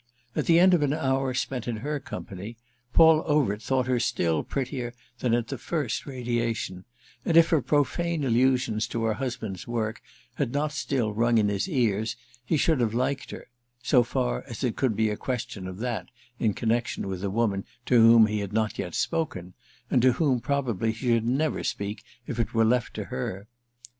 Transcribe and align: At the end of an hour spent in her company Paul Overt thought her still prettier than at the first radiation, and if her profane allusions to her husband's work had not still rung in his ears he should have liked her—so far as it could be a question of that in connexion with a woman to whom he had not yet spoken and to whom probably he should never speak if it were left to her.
At 0.35 0.47
the 0.47 0.57
end 0.59 0.73
of 0.73 0.81
an 0.81 0.93
hour 0.93 1.35
spent 1.35 1.67
in 1.67 1.77
her 1.77 1.99
company 1.99 2.57
Paul 2.91 3.21
Overt 3.27 3.61
thought 3.61 3.85
her 3.85 3.99
still 3.99 4.41
prettier 4.41 4.95
than 5.19 5.35
at 5.35 5.49
the 5.49 5.59
first 5.59 6.07
radiation, 6.07 6.85
and 7.23 7.37
if 7.37 7.49
her 7.51 7.61
profane 7.61 8.23
allusions 8.23 8.87
to 8.87 9.03
her 9.03 9.13
husband's 9.13 9.67
work 9.67 10.01
had 10.33 10.53
not 10.53 10.71
still 10.71 11.13
rung 11.13 11.37
in 11.37 11.49
his 11.49 11.69
ears 11.69 12.15
he 12.43 12.57
should 12.57 12.79
have 12.79 12.95
liked 12.95 13.29
her—so 13.29 14.01
far 14.01 14.43
as 14.47 14.63
it 14.63 14.75
could 14.75 14.95
be 14.95 15.11
a 15.11 15.15
question 15.17 15.67
of 15.67 15.77
that 15.77 16.07
in 16.39 16.55
connexion 16.55 17.07
with 17.07 17.23
a 17.23 17.29
woman 17.29 17.63
to 17.85 17.97
whom 18.01 18.25
he 18.25 18.39
had 18.39 18.53
not 18.53 18.79
yet 18.79 18.95
spoken 18.95 19.53
and 19.91 20.01
to 20.01 20.13
whom 20.13 20.39
probably 20.39 20.91
he 20.91 21.09
should 21.09 21.27
never 21.27 21.63
speak 21.63 22.03
if 22.25 22.39
it 22.39 22.55
were 22.55 22.65
left 22.65 22.95
to 22.95 23.03
her. 23.03 23.45